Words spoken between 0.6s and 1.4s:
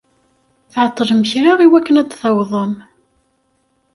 Tɛeṭṭlem